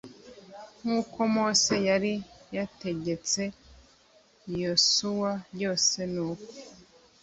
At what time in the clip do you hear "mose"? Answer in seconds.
1.35-1.73